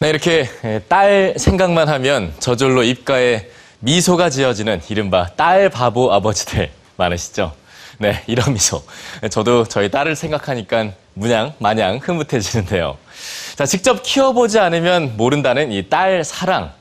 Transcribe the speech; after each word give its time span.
네, 0.00 0.10
이렇게 0.10 0.48
딸 0.88 1.34
생각만 1.36 1.88
하면 1.88 2.34
저절로 2.40 2.82
입가에 2.82 3.48
미소가 3.80 4.30
지어지는 4.30 4.80
이른바 4.88 5.28
딸 5.36 5.68
바보 5.68 6.12
아버지들 6.12 6.70
많으시죠? 6.96 7.52
네, 7.98 8.22
이런 8.26 8.52
미소. 8.52 8.82
저도 9.30 9.64
저희 9.64 9.90
딸을 9.90 10.16
생각하니까 10.16 10.90
무냥 11.14 11.52
마냥 11.58 12.00
흐뭇해지는데요. 12.02 12.96
자, 13.54 13.66
직접 13.66 14.02
키워보지 14.02 14.58
않으면 14.58 15.16
모른다는 15.16 15.70
이 15.72 15.88
딸 15.88 16.24
사랑. 16.24 16.72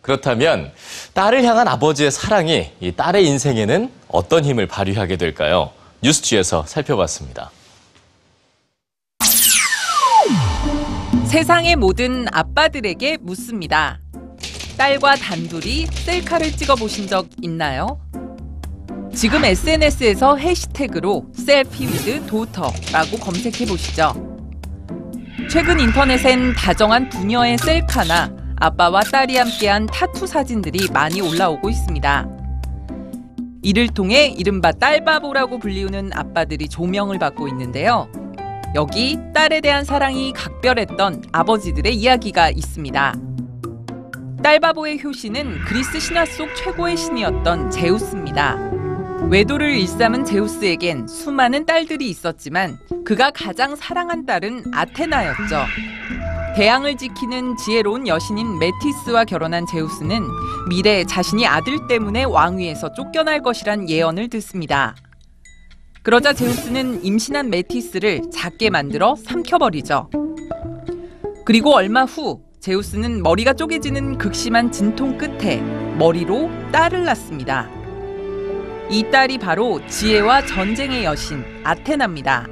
그렇다면 0.00 0.70
딸을 1.14 1.44
향한 1.44 1.66
아버지의 1.68 2.10
사랑이 2.10 2.70
이 2.80 2.92
딸의 2.92 3.26
인생에는 3.26 3.90
어떤 4.08 4.44
힘을 4.44 4.66
발휘하게 4.66 5.16
될까요? 5.16 5.70
뉴스지에서 6.02 6.64
살펴봤습니다. 6.66 7.50
세상의 11.34 11.74
모든 11.74 12.26
아빠들에게 12.32 13.18
묻습니다. 13.20 13.98
딸과 14.78 15.16
단둘이 15.16 15.86
셀카를 15.86 16.52
찍어 16.52 16.76
보신 16.76 17.08
적 17.08 17.26
있나요? 17.42 17.98
지금 19.12 19.44
SNS에서 19.44 20.36
해시태그로 20.36 21.26
selfie 21.34 21.86
with 21.86 22.26
daughter라고 22.26 23.18
검색해 23.18 23.66
보시죠. 23.66 24.12
최근 25.50 25.80
인터넷엔 25.80 26.54
다정한 26.54 27.08
부녀의 27.08 27.58
셀카나 27.58 28.54
아빠와 28.60 29.00
딸이 29.00 29.36
함께한 29.36 29.86
타투 29.86 30.28
사진들이 30.28 30.88
많이 30.92 31.20
올라오고 31.20 31.68
있습니다. 31.68 32.28
이를 33.60 33.88
통해 33.88 34.32
이른바 34.38 34.70
딸바보라고 34.70 35.58
불리우는 35.58 36.12
아빠들이 36.14 36.68
조명을 36.68 37.18
받고 37.18 37.48
있는데요. 37.48 38.08
여기 38.74 39.18
딸에 39.32 39.60
대한 39.60 39.84
사랑이 39.84 40.32
각별했던 40.32 41.26
아버지들의 41.30 41.94
이야기가 41.94 42.50
있습니다. 42.50 43.14
딸바보의 44.42 45.02
효시는 45.02 45.60
그리스 45.64 46.00
신화 46.00 46.26
속 46.26 46.52
최고의 46.56 46.96
신이었던 46.96 47.70
제우스입니다. 47.70 48.56
외도를 49.30 49.76
일삼은 49.76 50.24
제우스에겐 50.24 51.06
수많은 51.06 51.66
딸들이 51.66 52.10
있었지만 52.10 52.78
그가 53.04 53.30
가장 53.30 53.76
사랑한 53.76 54.26
딸은 54.26 54.64
아테나였죠. 54.72 55.64
대양을 56.56 56.96
지키는 56.96 57.56
지혜로운 57.56 58.08
여신인 58.08 58.58
메티스와 58.58 59.24
결혼한 59.24 59.66
제우스는 59.66 60.22
미래에 60.68 61.04
자신이 61.04 61.46
아들 61.46 61.86
때문에 61.86 62.24
왕위에서 62.24 62.92
쫓겨날 62.92 63.40
것이란 63.42 63.88
예언을 63.88 64.28
듣습니다. 64.30 64.94
그러자 66.04 66.34
제우스는 66.34 67.02
임신한 67.02 67.48
메티스를 67.48 68.24
작게 68.30 68.68
만들어 68.68 69.16
삼켜버리죠. 69.16 70.10
그리고 71.46 71.72
얼마 71.72 72.04
후 72.04 72.42
제우스는 72.60 73.22
머리가 73.22 73.54
쪼개지는 73.54 74.18
극심한 74.18 74.70
진통 74.70 75.16
끝에 75.16 75.62
머리로 75.96 76.50
딸을 76.72 77.04
낳습니다. 77.04 77.70
이 78.90 79.06
딸이 79.10 79.38
바로 79.38 79.80
지혜와 79.86 80.44
전쟁의 80.44 81.04
여신 81.04 81.42
아테나입니다. 81.64 82.48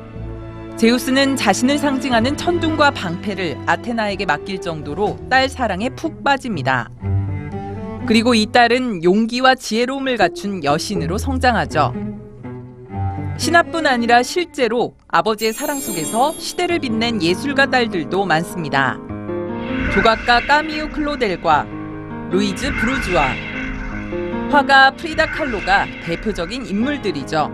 제우스는 0.78 1.36
자신을 1.36 1.76
상징하는 1.76 2.38
천둥과 2.38 2.92
방패를 2.92 3.58
아테나에게 3.66 4.24
맡길 4.24 4.62
정도로 4.62 5.18
딸 5.28 5.50
사랑에 5.50 5.90
푹 5.90 6.24
빠집니다. 6.24 6.88
그리고 8.06 8.34
이 8.34 8.46
딸은 8.46 9.04
용기와 9.04 9.56
지혜로움을 9.56 10.16
갖춘 10.16 10.64
여신으로 10.64 11.18
성장하죠. 11.18 12.21
신화뿐 13.38 13.86
아니라 13.86 14.22
실제로 14.22 14.94
아버지의 15.08 15.52
사랑 15.52 15.80
속에서 15.80 16.32
시대를 16.38 16.78
빛낸 16.78 17.22
예술가 17.22 17.66
딸들도 17.66 18.24
많습니다. 18.24 18.98
조각가 19.94 20.46
까미우 20.46 20.90
클로델과 20.90 21.66
루이즈 22.30 22.72
브루주아, 22.72 23.34
화가 24.50 24.92
프리다 24.92 25.26
칼로가 25.26 25.86
대표적인 26.04 26.66
인물들이죠. 26.66 27.50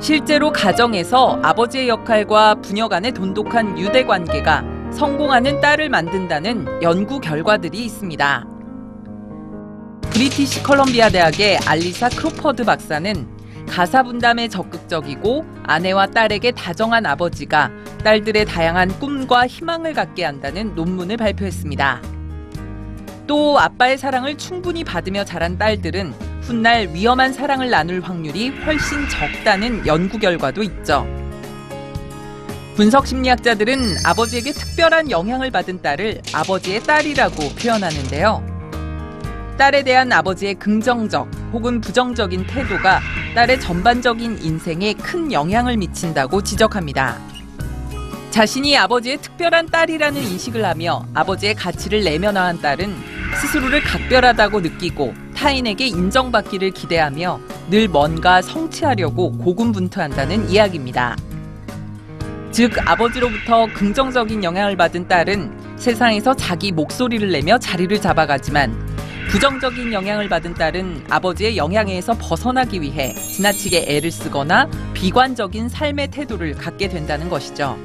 실제로 0.00 0.52
가정에서 0.52 1.40
아버지의 1.42 1.88
역할과 1.88 2.56
부녀 2.56 2.88
간의 2.88 3.12
돈독한 3.12 3.78
유대 3.78 4.04
관계가 4.04 4.64
성공하는 4.92 5.60
딸을 5.60 5.88
만든다는 5.90 6.82
연구 6.82 7.20
결과들이 7.20 7.84
있습니다. 7.84 8.46
브리티시 10.10 10.62
컬럼비아 10.62 11.10
대학의 11.10 11.58
알리사 11.66 12.08
크로퍼드 12.10 12.64
박사는 12.64 13.37
가사 13.68 14.02
분담에 14.02 14.48
적극적이고 14.48 15.44
아내와 15.64 16.08
딸에게 16.08 16.52
다정한 16.52 17.06
아버지가 17.06 17.70
딸들의 18.02 18.46
다양한 18.46 18.98
꿈과 18.98 19.46
희망을 19.46 19.92
갖게 19.92 20.24
한다는 20.24 20.74
논문을 20.74 21.16
발표했습니다. 21.16 22.02
또 23.26 23.60
아빠의 23.60 23.98
사랑을 23.98 24.36
충분히 24.36 24.82
받으며 24.82 25.24
자란 25.24 25.58
딸들은 25.58 26.12
훗날 26.42 26.88
위험한 26.94 27.32
사랑을 27.34 27.68
나눌 27.68 28.00
확률이 28.00 28.48
훨씬 28.48 29.06
적다는 29.08 29.86
연구 29.86 30.18
결과도 30.18 30.62
있죠. 30.62 31.06
분석 32.74 33.06
심리학자들은 33.06 34.06
아버지에게 34.06 34.52
특별한 34.52 35.10
영향을 35.10 35.50
받은 35.50 35.82
딸을 35.82 36.22
아버지의 36.32 36.80
딸이라고 36.84 37.36
표현하는데요. 37.60 38.58
딸에 39.58 39.82
대한 39.82 40.12
아버지의 40.12 40.54
긍정적 40.54 41.28
혹은 41.52 41.80
부정적인 41.80 42.46
태도가 42.46 43.00
딸의 43.38 43.60
전반적인 43.60 44.42
인생에 44.42 44.94
큰 44.94 45.30
영향을 45.30 45.76
미친다고 45.76 46.42
지적합니다. 46.42 47.20
자신이 48.30 48.76
아버지의 48.76 49.18
특별한 49.18 49.66
딸이라는 49.66 50.20
인식을 50.20 50.64
하며 50.64 51.06
아버지의 51.14 51.54
가치를 51.54 52.02
내면화한 52.02 52.60
딸은 52.60 52.92
스스로를 53.40 53.80
각별하다고 53.82 54.58
느끼고 54.62 55.14
타인에게 55.36 55.86
인정받기를 55.86 56.72
기대하며 56.72 57.38
늘 57.70 57.86
뭔가 57.86 58.42
성취하려고 58.42 59.30
고군분투한다는 59.30 60.50
이야기입니다. 60.50 61.16
즉 62.50 62.72
아버지로부터 62.90 63.68
긍정적인 63.72 64.42
영향을 64.42 64.76
받은 64.76 65.06
딸은 65.06 65.76
세상에서 65.76 66.34
자기 66.34 66.72
목소리를 66.72 67.30
내며 67.30 67.56
자리를 67.56 68.00
잡아가지만 68.00 68.97
부정적인 69.28 69.92
영향을 69.92 70.26
받은 70.30 70.54
딸은 70.54 71.04
아버지의 71.10 71.58
영향에서 71.58 72.14
벗어나기 72.18 72.80
위해 72.80 73.12
지나치게 73.14 73.84
애를 73.86 74.10
쓰거나 74.10 74.70
비관적인 74.94 75.68
삶의 75.68 76.08
태도를 76.08 76.54
갖게 76.54 76.88
된다는 76.88 77.28
것이죠. 77.28 77.78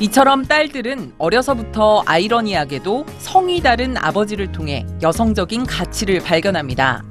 이처럼 0.00 0.44
딸들은 0.44 1.14
어려서부터 1.18 2.02
아이러니하게도 2.06 3.06
성이 3.18 3.60
다른 3.60 3.96
아버지를 3.96 4.50
통해 4.50 4.84
여성적인 5.00 5.64
가치를 5.66 6.20
발견합니다. 6.20 7.04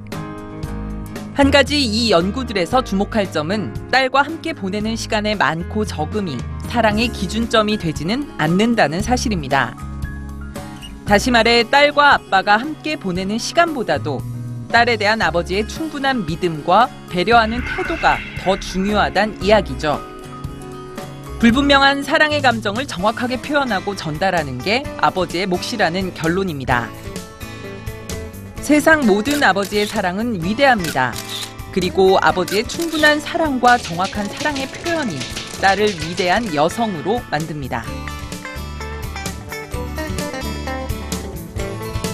한 1.36 1.52
가지 1.52 1.82
이 1.82 2.12
연구들에서 2.12 2.84
주목할 2.84 3.32
점은 3.32 3.74
딸과 3.92 4.24
함께 4.24 4.52
보내는 4.52 4.98
시간의 4.98 5.36
많고 5.36 5.86
적음이 5.86 6.38
사랑의 6.68 7.10
기준점이 7.10 7.78
되지는 7.78 8.30
않는다는 8.38 9.02
사실입니다. 9.02 9.87
다시 11.08 11.32
말해 11.32 11.64
딸과 11.70 12.16
아빠가 12.16 12.58
함께 12.58 12.98
보내는 12.98 13.38
시간보다도 13.38 14.22
딸에 14.74 14.98
대한 14.98 15.22
아버지의 15.22 15.66
충분한 15.66 16.26
믿음과 16.26 16.90
배려하는 17.10 17.62
태도가 17.64 18.18
더 18.44 18.60
중요하단 18.60 19.42
이야기죠. 19.42 20.02
불분명한 21.40 22.04
사랑의 22.04 22.42
감정을 22.42 22.88
정확하게 22.88 23.42
표현하고 23.42 23.96
전달하는 23.96 24.58
게 24.58 24.84
아버지의 24.98 25.46
몫이라는 25.46 26.14
결론입니다. 26.14 26.90
세상 28.58 29.06
모든 29.06 29.42
아버지의 29.42 29.86
사랑은 29.86 30.44
위대합니다. 30.44 31.14
그리고 31.72 32.18
아버지의 32.20 32.68
충분한 32.68 33.22
사랑과 33.22 33.78
정확한 33.78 34.26
사랑의 34.26 34.68
표현이 34.68 35.18
딸을 35.62 35.88
위대한 35.88 36.54
여성으로 36.54 37.22
만듭니다. 37.32 38.07